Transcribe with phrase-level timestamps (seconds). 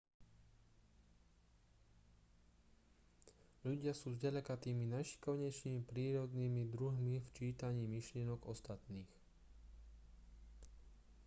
[3.61, 9.11] ľudia sú zďaleka tými najšikovnejšími prírodnými druhmi v čítaní myšlienok ostatných